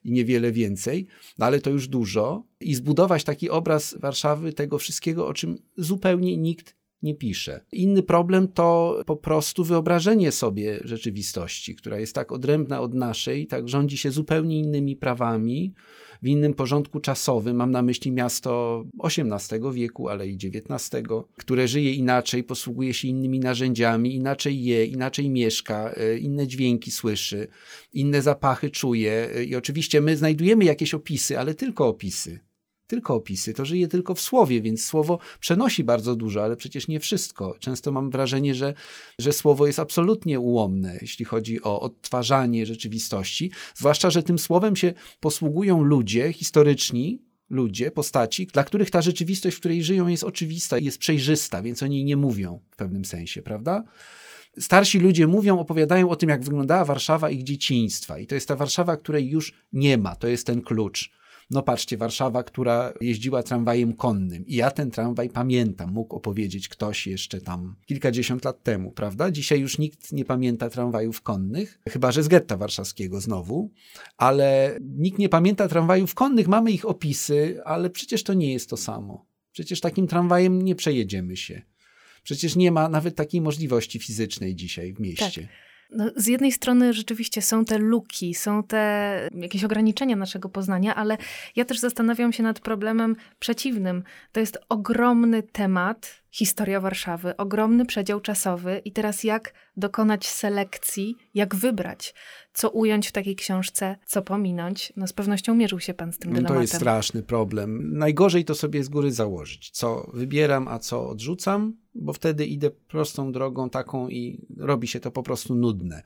i 0.04 0.12
niewiele 0.12 0.52
więcej, 0.52 1.06
no 1.38 1.46
ale 1.46 1.60
to 1.60 1.70
już 1.70 1.88
dużo 1.88 2.44
i 2.60 2.74
zbudować 2.74 3.24
taki 3.24 3.50
obraz 3.50 3.96
Warszawy, 4.00 4.52
tego 4.52 4.78
wszystkiego, 4.78 5.26
o 5.26 5.34
czym 5.34 5.58
zupełnie 5.76 6.36
nikt 6.36 6.76
nie 7.02 7.14
pisze. 7.14 7.64
Inny 7.72 8.02
problem 8.02 8.48
to 8.48 9.00
po 9.06 9.16
prostu 9.16 9.64
wyobrażenie 9.64 10.32
sobie 10.32 10.80
rzeczywistości, 10.84 11.74
która 11.74 11.98
jest 11.98 12.14
tak 12.14 12.32
odrębna 12.32 12.80
od 12.80 12.94
naszej, 12.94 13.46
tak 13.46 13.68
rządzi 13.68 13.98
się 13.98 14.10
zupełnie 14.10 14.58
innymi 14.58 14.96
prawami, 14.96 15.74
w 16.24 16.26
innym 16.26 16.54
porządku 16.54 17.00
czasowym. 17.00 17.56
Mam 17.56 17.70
na 17.70 17.82
myśli 17.82 18.12
miasto 18.12 18.84
XVIII 19.04 19.60
wieku, 19.72 20.08
ale 20.08 20.28
i 20.28 20.34
XIX, 20.34 21.08
które 21.36 21.68
żyje 21.68 21.92
inaczej, 21.92 22.44
posługuje 22.44 22.94
się 22.94 23.08
innymi 23.08 23.40
narzędziami, 23.40 24.14
inaczej 24.14 24.64
je, 24.64 24.86
inaczej 24.86 25.30
mieszka, 25.30 25.92
e, 25.96 26.18
inne 26.18 26.46
dźwięki 26.46 26.90
słyszy, 26.90 27.48
inne 27.92 28.22
zapachy 28.22 28.70
czuje. 28.70 29.30
E, 29.34 29.44
I 29.44 29.56
oczywiście 29.56 30.00
my 30.00 30.16
znajdujemy 30.16 30.64
jakieś 30.64 30.94
opisy, 30.94 31.38
ale 31.38 31.54
tylko 31.54 31.88
opisy 31.88 32.38
tylko 32.86 33.14
opisy, 33.14 33.54
to 33.54 33.64
żyje 33.64 33.88
tylko 33.88 34.14
w 34.14 34.20
słowie, 34.20 34.62
więc 34.62 34.84
słowo 34.84 35.18
przenosi 35.40 35.84
bardzo 35.84 36.16
dużo, 36.16 36.44
ale 36.44 36.56
przecież 36.56 36.88
nie 36.88 37.00
wszystko. 37.00 37.56
Często 37.60 37.92
mam 37.92 38.10
wrażenie, 38.10 38.54
że, 38.54 38.74
że 39.18 39.32
słowo 39.32 39.66
jest 39.66 39.78
absolutnie 39.78 40.40
ułomne, 40.40 40.98
jeśli 41.00 41.24
chodzi 41.24 41.62
o 41.62 41.80
odtwarzanie 41.80 42.66
rzeczywistości, 42.66 43.50
zwłaszcza, 43.74 44.10
że 44.10 44.22
tym 44.22 44.38
słowem 44.38 44.76
się 44.76 44.94
posługują 45.20 45.82
ludzie 45.82 46.32
historyczni, 46.32 47.22
ludzie, 47.50 47.90
postaci, 47.90 48.46
dla 48.46 48.64
których 48.64 48.90
ta 48.90 49.02
rzeczywistość, 49.02 49.56
w 49.56 49.60
której 49.60 49.84
żyją, 49.84 50.08
jest 50.08 50.24
oczywista, 50.24 50.78
jest 50.78 50.98
przejrzysta, 50.98 51.62
więc 51.62 51.82
oni 51.82 52.04
nie 52.04 52.16
mówią 52.16 52.60
w 52.70 52.76
pewnym 52.76 53.04
sensie, 53.04 53.42
prawda? 53.42 53.84
Starsi 54.58 54.98
ludzie 54.98 55.26
mówią, 55.26 55.58
opowiadają 55.58 56.10
o 56.10 56.16
tym, 56.16 56.28
jak 56.28 56.44
wyglądała 56.44 56.84
Warszawa 56.84 57.30
ich 57.30 57.42
dzieciństwa. 57.42 58.18
I 58.18 58.26
to 58.26 58.34
jest 58.34 58.48
ta 58.48 58.56
Warszawa, 58.56 58.96
której 58.96 59.28
już 59.28 59.52
nie 59.72 59.98
ma. 59.98 60.16
To 60.16 60.28
jest 60.28 60.46
ten 60.46 60.62
klucz. 60.62 61.12
No 61.50 61.62
patrzcie, 61.62 61.96
Warszawa, 61.96 62.42
która 62.42 62.92
jeździła 63.00 63.42
tramwajem 63.42 63.92
konnym. 63.92 64.46
I 64.46 64.54
ja 64.54 64.70
ten 64.70 64.90
tramwaj 64.90 65.30
pamiętam, 65.30 65.92
mógł 65.92 66.16
opowiedzieć 66.16 66.68
ktoś 66.68 67.06
jeszcze 67.06 67.40
tam 67.40 67.76
kilkadziesiąt 67.86 68.44
lat 68.44 68.62
temu, 68.62 68.92
prawda? 68.92 69.30
Dzisiaj 69.30 69.60
już 69.60 69.78
nikt 69.78 70.12
nie 70.12 70.24
pamięta 70.24 70.70
tramwajów 70.70 71.22
konnych, 71.22 71.80
chyba 71.88 72.12
że 72.12 72.22
z 72.22 72.28
getta 72.28 72.56
warszawskiego 72.56 73.20
znowu, 73.20 73.70
ale 74.16 74.78
nikt 74.80 75.18
nie 75.18 75.28
pamięta 75.28 75.68
tramwajów 75.68 76.14
konnych, 76.14 76.48
mamy 76.48 76.72
ich 76.72 76.84
opisy, 76.84 77.60
ale 77.64 77.90
przecież 77.90 78.22
to 78.22 78.34
nie 78.34 78.52
jest 78.52 78.70
to 78.70 78.76
samo. 78.76 79.26
Przecież 79.52 79.80
takim 79.80 80.06
tramwajem 80.06 80.62
nie 80.62 80.74
przejedziemy 80.74 81.36
się. 81.36 81.62
Przecież 82.22 82.56
nie 82.56 82.72
ma 82.72 82.88
nawet 82.88 83.16
takiej 83.16 83.40
możliwości 83.40 83.98
fizycznej 83.98 84.54
dzisiaj 84.54 84.92
w 84.92 85.00
mieście. 85.00 85.42
Tak. 85.42 85.50
No, 85.90 86.10
z 86.16 86.26
jednej 86.26 86.52
strony 86.52 86.92
rzeczywiście 86.92 87.42
są 87.42 87.64
te 87.64 87.78
luki, 87.78 88.34
są 88.34 88.62
te 88.62 89.28
jakieś 89.34 89.64
ograniczenia 89.64 90.16
naszego 90.16 90.48
poznania, 90.48 90.94
ale 90.94 91.18
ja 91.56 91.64
też 91.64 91.78
zastanawiam 91.78 92.32
się 92.32 92.42
nad 92.42 92.60
problemem 92.60 93.16
przeciwnym. 93.38 94.02
To 94.32 94.40
jest 94.40 94.58
ogromny 94.68 95.42
temat, 95.42 96.22
historia 96.30 96.80
Warszawy, 96.80 97.36
ogromny 97.36 97.86
przedział 97.86 98.20
czasowy 98.20 98.80
i 98.84 98.92
teraz 98.92 99.24
jak 99.24 99.52
dokonać 99.76 100.26
selekcji, 100.26 101.16
jak 101.34 101.54
wybrać, 101.54 102.14
co 102.54 102.70
ująć 102.70 103.08
w 103.08 103.12
takiej 103.12 103.36
książce, 103.36 103.96
co 104.06 104.22
pominąć. 104.22 104.92
No 104.96 105.06
z 105.06 105.12
pewnością 105.12 105.54
mierzył 105.54 105.80
się 105.80 105.94
pan 105.94 106.12
z 106.12 106.18
tym 106.18 106.30
dylematem. 106.30 106.56
To 106.56 106.62
jest 106.62 106.74
straszny 106.74 107.22
problem. 107.22 107.98
Najgorzej 107.98 108.44
to 108.44 108.54
sobie 108.54 108.84
z 108.84 108.88
góry 108.88 109.12
założyć, 109.12 109.70
co 109.70 110.10
wybieram, 110.14 110.68
a 110.68 110.78
co 110.78 111.08
odrzucam, 111.08 111.76
bo 111.94 112.12
wtedy 112.12 112.46
idę 112.46 112.70
prostą 112.70 113.32
drogą 113.32 113.70
taką 113.70 114.08
i 114.08 114.46
robi 114.56 114.88
się 114.88 115.00
to 115.00 115.10
po 115.10 115.22
prostu 115.22 115.54
nudne. 115.54 116.02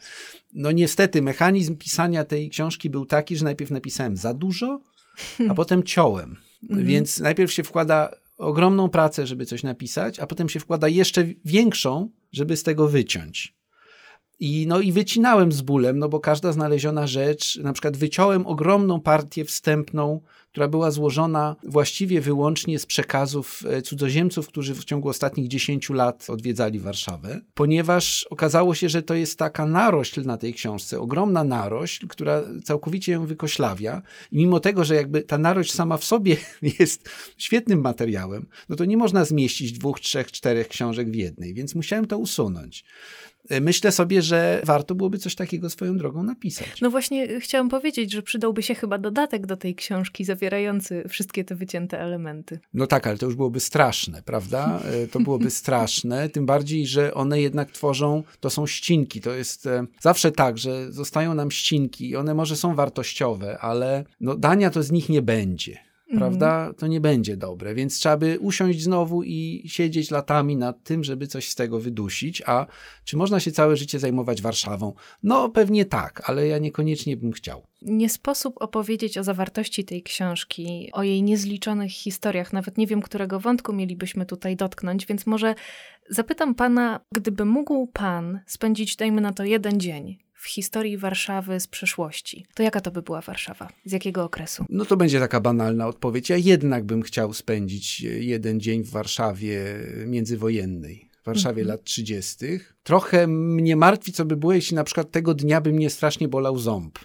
No 0.52 0.72
niestety 0.72 1.22
mechanizm 1.22 1.76
pisania 1.76 2.24
tej 2.24 2.50
książki 2.50 2.90
był 2.90 3.06
taki, 3.06 3.36
że 3.36 3.44
najpierw 3.44 3.70
napisałem 3.70 4.16
za 4.16 4.34
dużo, 4.34 4.80
a 5.48 5.54
potem 5.62 5.82
ciąłem. 5.82 6.36
Mhm. 6.62 6.86
Więc 6.86 7.20
najpierw 7.20 7.52
się 7.52 7.62
wkłada 7.62 8.10
ogromną 8.38 8.88
pracę, 8.88 9.26
żeby 9.26 9.46
coś 9.46 9.62
napisać, 9.62 10.20
a 10.20 10.26
potem 10.26 10.48
się 10.48 10.60
wkłada 10.60 10.88
jeszcze 10.88 11.24
większą, 11.44 12.10
żeby 12.32 12.56
z 12.56 12.62
tego 12.62 12.88
wyciąć. 12.88 13.57
I, 14.40 14.66
no 14.68 14.80
i 14.80 14.92
wycinałem 14.92 15.52
z 15.52 15.62
bólem, 15.62 15.98
no 15.98 16.08
bo 16.08 16.20
każda 16.20 16.52
znaleziona 16.52 17.06
rzecz, 17.06 17.56
na 17.56 17.72
przykład 17.72 17.96
wyciąłem 17.96 18.46
ogromną 18.46 19.00
partię 19.00 19.44
wstępną, 19.44 20.20
która 20.50 20.68
była 20.68 20.90
złożona 20.90 21.56
właściwie 21.62 22.20
wyłącznie 22.20 22.78
z 22.78 22.86
przekazów 22.86 23.62
e, 23.68 23.82
cudzoziemców, 23.82 24.48
którzy 24.48 24.74
w 24.74 24.84
ciągu 24.84 25.08
ostatnich 25.08 25.48
10 25.48 25.90
lat 25.90 26.30
odwiedzali 26.30 26.78
Warszawę, 26.78 27.40
ponieważ 27.54 28.26
okazało 28.30 28.74
się, 28.74 28.88
że 28.88 29.02
to 29.02 29.14
jest 29.14 29.38
taka 29.38 29.66
narośl 29.66 30.22
na 30.24 30.36
tej 30.36 30.54
książce, 30.54 31.00
ogromna 31.00 31.44
narośl, 31.44 32.06
która 32.06 32.42
całkowicie 32.64 33.12
ją 33.12 33.26
wykoślawia 33.26 34.02
i 34.32 34.36
mimo 34.36 34.60
tego, 34.60 34.84
że 34.84 34.94
jakby 34.94 35.22
ta 35.22 35.38
narośl 35.38 35.72
sama 35.72 35.96
w 35.96 36.04
sobie 36.04 36.36
jest 36.80 37.08
świetnym 37.38 37.80
materiałem, 37.80 38.46
no 38.68 38.76
to 38.76 38.84
nie 38.84 38.96
można 38.96 39.24
zmieścić 39.24 39.72
dwóch, 39.72 40.00
trzech, 40.00 40.32
czterech 40.32 40.68
książek 40.68 41.10
w 41.10 41.14
jednej, 41.14 41.54
więc 41.54 41.74
musiałem 41.74 42.06
to 42.06 42.18
usunąć. 42.18 42.84
Myślę 43.60 43.92
sobie, 43.92 44.22
że 44.22 44.62
warto 44.64 44.94
byłoby 44.94 45.18
coś 45.18 45.34
takiego 45.34 45.70
swoją 45.70 45.96
drogą 45.96 46.22
napisać. 46.22 46.80
No 46.80 46.90
właśnie 46.90 47.40
chciałam 47.40 47.68
powiedzieć, 47.68 48.12
że 48.12 48.22
przydałby 48.22 48.62
się 48.62 48.74
chyba 48.74 48.98
dodatek 48.98 49.46
do 49.46 49.56
tej 49.56 49.74
książki 49.74 50.24
zawierający 50.24 51.04
wszystkie 51.08 51.44
te 51.44 51.54
wycięte 51.54 52.00
elementy. 52.00 52.60
No 52.74 52.86
tak, 52.86 53.06
ale 53.06 53.18
to 53.18 53.26
już 53.26 53.34
byłoby 53.34 53.60
straszne, 53.60 54.22
prawda? 54.22 54.80
E, 54.84 55.06
to 55.06 55.20
byłoby 55.20 55.50
straszne, 55.60 56.28
tym 56.28 56.46
bardziej, 56.46 56.86
że 56.86 57.14
one 57.14 57.40
jednak 57.40 57.70
tworzą, 57.70 58.22
to 58.40 58.50
są 58.50 58.66
ścinki, 58.66 59.20
to 59.20 59.30
jest 59.34 59.66
e, 59.66 59.86
zawsze 60.00 60.32
tak, 60.32 60.58
że 60.58 60.92
zostają 60.92 61.34
nam 61.34 61.50
ścinki 61.50 62.10
i 62.10 62.16
one 62.16 62.34
może 62.34 62.56
są 62.56 62.74
wartościowe, 62.74 63.58
ale 63.58 64.04
no, 64.20 64.36
dania 64.36 64.70
to 64.70 64.82
z 64.82 64.90
nich 64.90 65.08
nie 65.08 65.22
będzie 65.22 65.87
prawda? 66.16 66.62
Mm. 66.62 66.74
To 66.74 66.86
nie 66.86 67.00
będzie 67.00 67.36
dobre, 67.36 67.74
więc 67.74 67.98
trzeba 67.98 68.16
by 68.16 68.38
usiąść 68.40 68.82
znowu 68.82 69.22
i 69.22 69.62
siedzieć 69.66 70.10
latami 70.10 70.56
nad 70.56 70.82
tym, 70.82 71.04
żeby 71.04 71.26
coś 71.26 71.48
z 71.48 71.54
tego 71.54 71.80
wydusić. 71.80 72.42
A 72.46 72.66
czy 73.04 73.16
można 73.16 73.40
się 73.40 73.52
całe 73.52 73.76
życie 73.76 73.98
zajmować 73.98 74.42
Warszawą? 74.42 74.92
No 75.22 75.48
pewnie 75.48 75.84
tak, 75.84 76.22
ale 76.30 76.46
ja 76.46 76.58
niekoniecznie 76.58 77.16
bym 77.16 77.32
chciał. 77.32 77.62
Nie 77.82 78.08
sposób 78.08 78.54
opowiedzieć 78.60 79.18
o 79.18 79.24
zawartości 79.24 79.84
tej 79.84 80.02
książki, 80.02 80.90
o 80.92 81.02
jej 81.02 81.22
niezliczonych 81.22 81.92
historiach. 81.92 82.52
Nawet 82.52 82.78
nie 82.78 82.86
wiem, 82.86 83.02
którego 83.02 83.40
wątku 83.40 83.72
mielibyśmy 83.72 84.26
tutaj 84.26 84.56
dotknąć, 84.56 85.06
więc 85.06 85.26
może 85.26 85.54
zapytam 86.10 86.54
pana, 86.54 87.00
gdyby 87.12 87.44
mógł 87.44 87.86
pan 87.86 88.40
spędzić, 88.46 88.96
dajmy 88.96 89.20
na 89.20 89.32
to 89.32 89.44
jeden 89.44 89.80
dzień, 89.80 90.18
w 90.38 90.46
historii 90.46 90.98
Warszawy 90.98 91.60
z 91.60 91.66
przeszłości, 91.66 92.46
to 92.54 92.62
jaka 92.62 92.80
to 92.80 92.90
by 92.90 93.02
była 93.02 93.20
Warszawa? 93.20 93.68
Z 93.84 93.92
jakiego 93.92 94.24
okresu? 94.24 94.64
No 94.68 94.84
to 94.84 94.96
będzie 94.96 95.20
taka 95.20 95.40
banalna 95.40 95.86
odpowiedź. 95.86 96.30
Ja 96.30 96.36
jednak 96.36 96.84
bym 96.84 97.02
chciał 97.02 97.32
spędzić 97.32 98.00
jeden 98.00 98.60
dzień 98.60 98.84
w 98.84 98.90
Warszawie 98.90 99.60
międzywojennej. 100.06 101.08
W 101.22 101.26
Warszawie 101.26 101.62
mhm. 101.62 101.68
lat 101.68 101.84
30. 101.84 102.36
Trochę 102.82 103.26
mnie 103.26 103.76
martwi, 103.76 104.12
co 104.12 104.24
by 104.24 104.36
było, 104.36 104.52
jeśli 104.52 104.74
na 104.74 104.84
przykład 104.84 105.10
tego 105.10 105.34
dnia 105.34 105.60
by 105.60 105.72
mnie 105.72 105.90
strasznie 105.90 106.28
bolał 106.28 106.58
ząb 106.58 106.98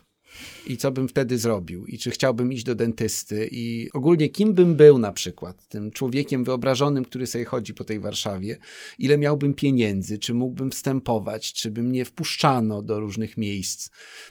i 0.67 0.77
co 0.77 0.91
bym 0.91 1.07
wtedy 1.07 1.37
zrobił? 1.37 1.85
I 1.85 1.97
czy 1.97 2.11
chciałbym 2.11 2.53
iść 2.53 2.63
do 2.63 2.75
dentysty? 2.75 3.49
I 3.51 3.89
ogólnie 3.93 4.29
kim 4.29 4.53
bym 4.53 4.75
był 4.75 4.97
na 4.97 5.11
przykład, 5.11 5.67
tym 5.67 5.91
człowiekiem 5.91 6.43
wyobrażonym, 6.43 7.05
który 7.05 7.27
sobie 7.27 7.45
chodzi 7.45 7.73
po 7.73 7.83
tej 7.83 7.99
Warszawie, 7.99 8.57
ile 8.99 9.17
miałbym 9.17 9.53
pieniędzy, 9.53 10.17
czy 10.17 10.33
mógłbym 10.33 10.71
wstępować, 10.71 11.53
czy 11.53 11.71
by 11.71 11.83
mnie 11.83 12.05
wpuszczano 12.05 12.81
do 12.81 12.99
różnych 12.99 13.37
miejsc. 13.37 13.89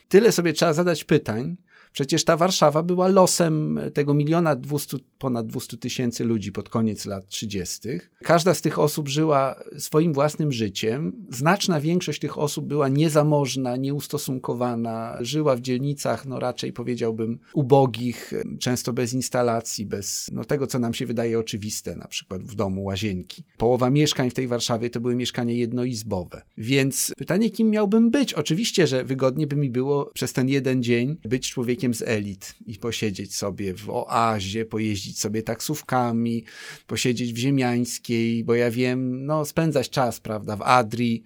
Tyle 0.09 0.32
sobie 0.32 0.52
trzeba 0.52 0.73
zadać 0.73 1.04
pytań, 1.04 1.56
Przecież 1.92 2.25
ta 2.25 2.37
Warszawa 2.37 2.82
była 2.82 3.08
losem 3.08 3.80
tego 3.94 4.14
miliona 4.14 4.56
dwustu, 4.56 4.99
ponad 5.18 5.46
200 5.46 5.76
tysięcy 5.76 6.25
ludzi 6.25 6.52
pod 6.52 6.68
koniec 6.68 7.06
lat 7.06 7.28
30. 7.28 7.88
Każda 8.22 8.54
z 8.54 8.61
tych 8.61 8.78
osób 8.78 9.08
żyła 9.08 9.62
swoim 9.78 10.12
własnym 10.12 10.52
życiem. 10.52 11.26
Znaczna 11.30 11.80
większość 11.80 12.20
tych 12.20 12.38
osób 12.38 12.66
była 12.66 12.88
niezamożna, 12.88 13.76
nieustosunkowana, 13.76 15.18
żyła 15.20 15.56
w 15.56 15.61
dzielnicach, 15.61 16.26
no 16.26 16.40
raczej 16.40 16.72
powiedziałbym, 16.72 17.38
ubogich, 17.54 18.32
często 18.61 18.92
bez 18.92 19.12
instalacji, 19.12 19.87
bez 19.87 20.30
no, 20.32 20.44
tego, 20.44 20.66
co 20.66 20.78
nam 20.78 20.94
się 20.94 21.06
wydaje 21.06 21.38
oczywiste, 21.38 21.96
na 21.96 22.08
przykład 22.08 22.42
w 22.42 22.54
domu 22.54 22.84
łazienki. 22.84 23.44
Połowa 23.56 23.90
mieszkań 23.90 24.30
w 24.30 24.34
tej 24.34 24.49
Warszawie 24.49 24.90
to 24.90 25.00
były 25.00 25.14
mieszkania 25.14 25.54
jednoizbowe. 25.54 26.42
Więc 26.58 27.12
pytanie, 27.16 27.50
kim 27.50 27.70
miałbym 27.70 28.11
być? 28.11 28.34
Oczywiście, 28.34 28.87
że 28.87 29.04
wygodnie 29.04 29.46
by 29.46 29.56
mi 29.56 29.70
było 29.70 30.11
przez 30.14 30.32
ten 30.32 30.49
jeden 30.49 30.82
dzień 30.82 31.16
być 31.25 31.50
człowiekiem, 31.50 31.81
człowiekiem 31.82 31.94
z 31.94 32.02
elit 32.02 32.54
i 32.66 32.78
posiedzieć 32.78 33.36
sobie 33.36 33.74
w 33.74 33.90
oazie, 33.90 34.64
pojeździć 34.64 35.20
sobie 35.20 35.42
taksówkami, 35.42 36.44
posiedzieć 36.86 37.32
w 37.32 37.36
Ziemiańskiej, 37.36 38.44
bo 38.44 38.54
ja 38.54 38.70
wiem, 38.70 39.26
no 39.26 39.44
spędzać 39.44 39.90
czas, 39.90 40.20
prawda, 40.20 40.56
w 40.56 40.62
Adrii, 40.62 41.22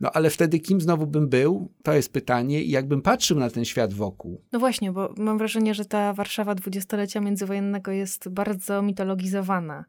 no 0.00 0.10
ale 0.12 0.30
wtedy 0.30 0.58
kim 0.58 0.80
znowu 0.80 1.06
bym 1.06 1.28
był? 1.28 1.72
To 1.82 1.92
jest 1.92 2.12
pytanie 2.12 2.62
i 2.62 2.70
jakbym 2.70 3.02
patrzył 3.02 3.38
na 3.38 3.50
ten 3.50 3.64
świat 3.64 3.92
wokół. 3.92 4.40
No 4.52 4.58
właśnie, 4.58 4.92
bo 4.92 5.14
mam 5.16 5.38
wrażenie, 5.38 5.74
że 5.74 5.84
ta 5.84 6.12
Warszawa 6.12 6.54
dwudziestolecia 6.54 7.20
międzywojennego 7.20 7.90
jest 7.90 8.28
bardzo 8.28 8.82
mitologizowana. 8.82 9.84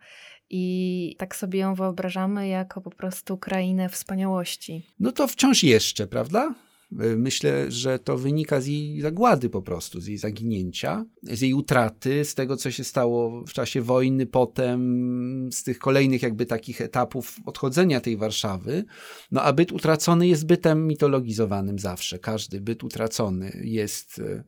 I 0.49 1.15
tak 1.17 1.35
sobie 1.35 1.59
ją 1.59 1.75
wyobrażamy 1.75 2.47
jako 2.47 2.81
po 2.81 2.89
prostu 2.89 3.37
krainę 3.37 3.89
wspaniałości. 3.89 4.85
No 4.99 5.11
to 5.11 5.27
wciąż 5.27 5.63
jeszcze, 5.63 6.07
prawda? 6.07 6.55
Myślę, 6.91 7.71
że 7.71 7.99
to 7.99 8.17
wynika 8.17 8.61
z 8.61 8.65
jej 8.65 9.01
zagłady 9.01 9.49
po 9.49 9.61
prostu, 9.61 10.01
z 10.01 10.07
jej 10.07 10.17
zaginięcia, 10.17 11.05
z 11.23 11.41
jej 11.41 11.53
utraty, 11.53 12.25
z 12.25 12.35
tego, 12.35 12.57
co 12.57 12.71
się 12.71 12.83
stało 12.83 13.43
w 13.45 13.53
czasie 13.53 13.81
wojny, 13.81 14.25
potem 14.25 15.49
z 15.51 15.63
tych 15.63 15.79
kolejnych 15.79 16.21
jakby 16.21 16.45
takich 16.45 16.81
etapów 16.81 17.37
odchodzenia 17.45 18.01
tej 18.01 18.17
Warszawy. 18.17 18.85
No 19.31 19.41
a 19.41 19.53
byt 19.53 19.71
utracony 19.71 20.27
jest 20.27 20.45
bytem 20.45 20.87
mitologizowanym 20.87 21.79
zawsze. 21.79 22.19
Każdy 22.19 22.61
byt 22.61 22.83
utracony 22.83 23.61
jest 23.63 24.19
e, 24.19 24.43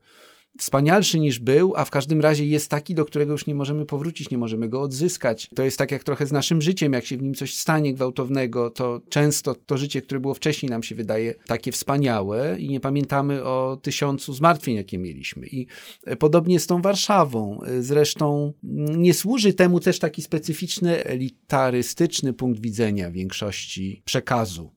wspanialszy 0.58 1.20
niż 1.20 1.38
był, 1.38 1.72
a 1.76 1.84
w 1.84 1.90
każdym 1.90 2.20
razie 2.20 2.46
jest 2.46 2.70
taki, 2.70 2.94
do 2.94 3.04
którego 3.04 3.32
już 3.32 3.46
nie 3.46 3.54
możemy 3.54 3.86
powrócić, 3.86 4.30
nie 4.30 4.38
możemy 4.38 4.68
go 4.68 4.82
odzyskać. 4.82 5.50
To 5.54 5.62
jest 5.62 5.78
tak 5.78 5.90
jak 5.90 6.04
trochę 6.04 6.26
z 6.26 6.32
naszym 6.32 6.62
życiem, 6.62 6.92
jak 6.92 7.06
się 7.06 7.16
w 7.16 7.22
nim 7.22 7.34
coś 7.34 7.56
stanie 7.56 7.94
gwałtownego, 7.94 8.70
to 8.70 9.00
często 9.08 9.54
to 9.54 9.78
życie, 9.78 10.02
które 10.02 10.20
było 10.20 10.34
wcześniej 10.34 10.70
nam 10.70 10.82
się 10.82 10.94
wydaje 10.94 11.34
takie 11.46 11.72
wspaniałe 11.72 12.56
i 12.58 12.68
nie 12.68 12.80
pamiętamy 12.80 13.44
o 13.44 13.78
tysiącu 13.82 14.32
zmartwień, 14.32 14.76
jakie 14.76 14.98
mieliśmy. 14.98 15.46
I 15.46 15.66
e, 16.04 16.16
podobnie 16.16 16.60
z 16.60 16.66
tą 16.66 16.82
Warszawą. 16.82 17.60
E, 17.62 17.82
zresztą 17.82 18.52
mm, 18.64 19.02
nie 19.02 19.14
służy 19.14 19.54
temu 19.54 19.80
też 19.80 19.98
taki 19.98 20.22
specyficzny, 20.22 21.04
elitarystyczny 21.04 22.32
punkt 22.32 22.60
widzenia 22.60 23.10
większości 23.10 24.02
przekazu. 24.04 24.70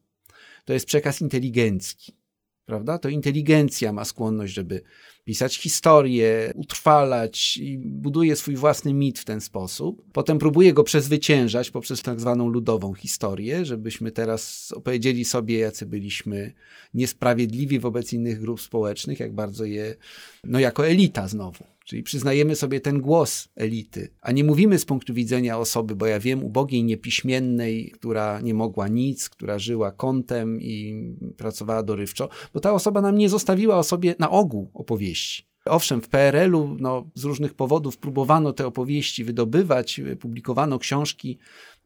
To 0.65 0.73
jest 0.73 0.85
przekaz 0.85 1.21
inteligencki 1.21 2.23
prawda? 2.65 2.97
To 2.97 3.09
inteligencja 3.09 3.93
ma 3.93 4.05
skłonność, 4.05 4.53
żeby 4.53 4.81
pisać 5.23 5.57
historię, 5.57 6.53
utrwalać 6.55 7.57
i 7.57 7.77
buduje 7.77 8.35
swój 8.35 8.55
własny 8.55 8.93
mit 8.93 9.19
w 9.19 9.25
ten 9.25 9.41
sposób. 9.41 10.03
Potem 10.13 10.39
próbuje 10.39 10.73
go 10.73 10.83
przezwyciężać 10.83 11.71
poprzez 11.71 12.01
tak 12.01 12.19
zwaną 12.19 12.49
ludową 12.49 12.93
historię, 12.93 13.65
żebyśmy 13.65 14.11
teraz 14.11 14.71
opowiedzieli 14.71 15.25
sobie, 15.25 15.59
jacy 15.59 15.85
byliśmy 15.85 16.53
niesprawiedliwi 16.93 17.79
wobec 17.79 18.13
innych 18.13 18.39
grup 18.39 18.61
społecznych, 18.61 19.19
jak 19.19 19.33
bardzo 19.33 19.65
je, 19.65 19.95
no 20.43 20.59
jako 20.59 20.87
elita 20.87 21.27
znowu. 21.27 21.72
Czyli 21.83 22.03
przyznajemy 22.03 22.55
sobie 22.55 22.81
ten 22.81 23.01
głos 23.01 23.47
elity, 23.55 24.13
a 24.21 24.31
nie 24.31 24.43
mówimy 24.43 24.79
z 24.79 24.85
punktu 24.85 25.13
widzenia 25.13 25.57
osoby, 25.57 25.95
bo 25.95 26.05
ja 26.05 26.19
wiem, 26.19 26.43
ubogiej, 26.43 26.83
niepiśmiennej, 26.83 27.91
która 27.91 28.41
nie 28.41 28.53
mogła 28.53 28.87
nic, 28.87 29.29
która 29.29 29.59
żyła 29.59 29.91
kątem 29.91 30.61
i 30.61 31.05
pracowała 31.37 31.83
dorywczo, 31.83 32.29
bo 32.53 32.59
ta 32.59 32.73
osoba 32.73 33.01
nam 33.01 33.17
nie 33.17 33.29
zostawiła 33.29 33.77
o 33.77 33.83
sobie 33.83 34.15
na 34.19 34.29
ogół 34.29 34.71
opowieści. 34.73 35.53
Owszem, 35.65 36.01
w 36.01 36.09
PRL-u 36.09 36.77
no, 36.79 37.09
z 37.15 37.23
różnych 37.23 37.53
powodów 37.53 37.97
próbowano 37.97 38.53
te 38.53 38.67
opowieści 38.67 39.23
wydobywać, 39.23 40.01
publikowano 40.19 40.79
książki 40.79 41.37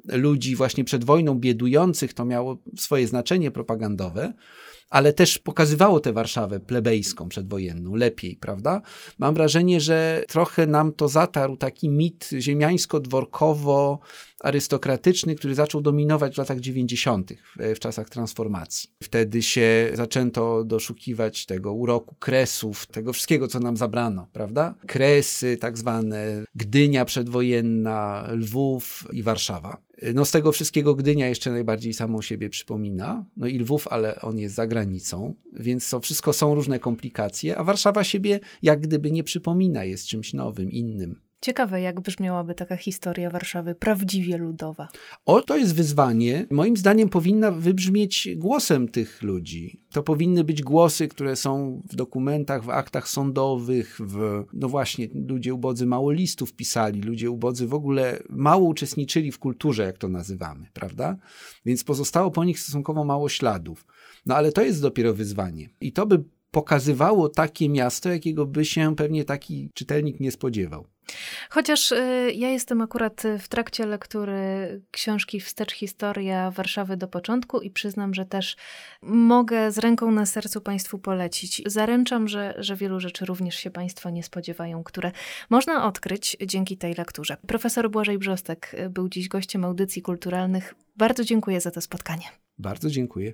ludzi 0.06 0.56
właśnie 0.56 0.84
przed 0.84 1.04
wojną 1.04 1.36
biedujących, 1.36 2.14
to 2.14 2.26
miało 2.26 2.58
swoje 2.78 3.08
znaczenie 3.08 3.52
propagandowe 3.52 4.34
ale 4.90 5.14
też 5.14 5.40
pokazywało 5.40 6.00
tę 6.00 6.14
Warszawę 6.14 6.60
plebejską 6.60 7.30
przedwojenną 7.30 7.96
lepiej, 7.96 8.36
prawda? 8.36 8.82
Mam 9.20 9.34
wrażenie, 9.34 9.82
że 9.82 10.24
trochę 10.28 10.68
nam 10.68 10.94
to 10.94 11.08
zatarł 11.08 11.58
taki 11.58 11.90
mit 11.90 12.30
ziemiańsko-dworkowo 12.40 14.00
arystokratyczny, 14.40 15.36
który 15.36 15.56
zaczął 15.56 15.82
dominować 15.82 16.36
w 16.36 16.38
latach 16.38 16.60
90., 16.60 17.34
w, 17.76 17.80
czasach 17.80 18.10
transformacji. 18.10 18.90
Wtedy 19.04 19.42
się 19.42 19.90
zaczęto 19.94 20.64
doszukiwać 20.64 21.46
tego 21.46 21.74
uroku 21.74 22.16
kresów, 22.16 22.86
tego 22.86 23.14
wszystkiego, 23.14 23.48
co 23.48 23.60
nam 23.60 23.78
zabrano, 23.78 24.28
prawda? 24.34 24.76
Kresy, 24.88 25.58
tak 25.58 25.78
zwane, 25.78 26.44
Gdynia 26.56 27.06
przedwojenna, 27.06 28.28
Lwów 28.32 29.08
i 29.14 29.24
Warszawa. 29.24 29.87
No 30.14 30.26
z 30.26 30.32
tego 30.32 30.52
wszystkiego 30.52 30.96
Gdynia 30.96 31.28
jeszcze 31.28 31.52
najbardziej 31.52 31.94
samą 31.94 32.22
siebie 32.22 32.50
przypomina. 32.50 33.26
No 33.38 33.48
i 33.48 33.60
Lwów, 33.60 33.88
ale 33.88 34.22
on 34.22 34.40
jest 34.40 34.56
za 34.56 34.68
granicą, 34.68 35.34
więc 35.54 35.90
to 35.90 36.00
wszystko 36.00 36.34
są 36.34 36.56
różne 36.56 36.80
komplikacje, 36.80 37.58
a 37.58 37.64
Warszawa 37.64 38.04
siebie 38.04 38.40
jak 38.62 38.82
gdyby 38.82 39.12
nie 39.12 39.24
przypomina, 39.24 39.84
jest 39.84 40.08
czymś 40.08 40.34
nowym, 40.34 40.72
innym. 40.72 41.27
Ciekawe, 41.42 41.82
jak 41.82 42.02
brzmiałaby 42.02 42.56
taka 42.56 42.78
historia 42.78 43.30
Warszawy, 43.30 43.76
prawdziwie 43.76 44.38
ludowa. 44.38 44.88
O, 45.26 45.42
to 45.42 45.58
jest 45.58 45.76
wyzwanie. 45.76 46.46
Moim 46.52 46.78
zdaniem 46.78 47.10
powinna 47.10 47.52
wybrzmieć 47.52 48.30
głosem 48.36 48.88
tych 48.88 49.24
ludzi. 49.24 49.82
To 49.92 50.04
powinny 50.04 50.44
być 50.44 50.62
głosy, 50.62 51.08
które 51.08 51.36
są 51.36 51.82
w 51.90 51.96
dokumentach, 51.96 52.64
w 52.64 52.70
aktach 52.70 53.10
sądowych, 53.10 53.98
w, 54.00 54.44
no 54.54 54.70
właśnie, 54.70 55.08
ludzie 55.28 55.54
ubodzy 55.54 55.86
mało 55.86 56.12
listów 56.12 56.54
pisali, 56.54 57.02
ludzie 57.02 57.32
ubodzy 57.32 57.68
w 57.68 57.74
ogóle 57.74 58.20
mało 58.30 58.68
uczestniczyli 58.68 59.32
w 59.32 59.40
kulturze, 59.40 59.84
jak 59.84 59.98
to 59.98 60.08
nazywamy, 60.08 60.68
prawda? 60.74 61.18
Więc 61.66 61.84
pozostało 61.84 62.32
po 62.32 62.44
nich 62.44 62.60
stosunkowo 62.60 63.06
mało 63.06 63.30
śladów. 63.30 63.86
No 64.26 64.36
ale 64.36 64.52
to 64.52 64.62
jest 64.62 64.82
dopiero 64.82 65.14
wyzwanie. 65.14 65.70
I 65.82 65.92
to 65.92 66.06
by 66.06 66.24
pokazywało 66.58 67.30
takie 67.30 67.70
miasto, 67.70 68.10
jakiego 68.10 68.46
by 68.46 68.66
się 68.66 68.96
pewnie 68.96 69.26
taki 69.26 69.70
czytelnik 69.74 70.20
nie 70.20 70.32
spodziewał. 70.32 70.88
Chociaż 71.50 71.92
y, 71.92 72.32
ja 72.36 72.50
jestem 72.50 72.82
akurat 72.82 73.24
w 73.40 73.48
trakcie 73.48 73.86
lektury 73.86 74.42
książki 74.92 75.40
Wstecz 75.40 75.74
Historia 75.74 76.52
Warszawy 76.52 76.98
do 76.98 77.08
początku 77.08 77.62
i 77.62 77.70
przyznam, 77.70 78.14
że 78.14 78.26
też 78.26 78.56
mogę 79.02 79.72
z 79.72 79.78
ręką 79.78 80.12
na 80.12 80.26
sercu 80.26 80.62
Państwu 80.62 81.00
polecić. 81.00 81.62
Zaręczam, 81.66 82.28
że, 82.28 82.54
że 82.58 82.76
wielu 82.76 83.00
rzeczy 83.00 83.26
również 83.26 83.56
się 83.56 83.70
Państwo 83.72 84.10
nie 84.10 84.24
spodziewają, 84.24 84.84
które 84.84 85.12
można 85.50 85.86
odkryć 85.86 86.38
dzięki 86.46 86.78
tej 86.78 86.94
lekturze. 86.94 87.38
Profesor 87.48 87.92
Błażej 87.92 88.18
Brzostek 88.18 88.76
był 88.90 89.10
dziś 89.10 89.28
gościem 89.28 89.66
audycji 89.66 90.02
kulturalnych. 90.02 90.76
Bardzo 90.96 91.24
dziękuję 91.24 91.62
za 91.62 91.72
to 91.72 91.82
spotkanie. 91.82 92.26
Bardzo 92.58 92.90
dziękuję. 92.90 93.34